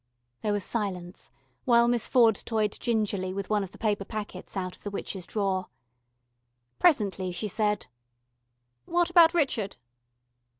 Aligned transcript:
There 0.41 0.51
was 0.53 0.63
silence, 0.63 1.29
while 1.63 1.87
Miss 1.87 2.07
Ford 2.07 2.35
toyed 2.47 2.75
gingerly 2.79 3.35
with 3.35 3.51
one 3.51 3.63
of 3.63 3.69
the 3.69 3.77
paper 3.77 4.03
packets 4.03 4.57
out 4.57 4.75
of 4.75 4.81
the 4.81 4.89
witch's 4.89 5.27
drawer. 5.27 5.67
Presently 6.79 7.31
she 7.31 7.47
said: 7.47 7.85
"What 8.85 9.11
about 9.11 9.35
Richard?" 9.35 9.77